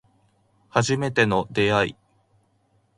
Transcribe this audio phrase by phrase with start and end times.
[0.71, 1.95] 初めての出会い